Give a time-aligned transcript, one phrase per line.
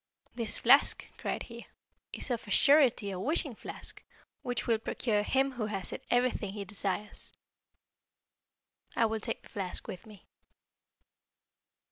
[0.33, 1.67] 'This flask,' cried he,
[2.11, 4.01] 'is of a surety a wishing flask,
[4.41, 7.31] which will procure him who has it everything he desires.
[8.95, 10.25] I will take the flask with me.'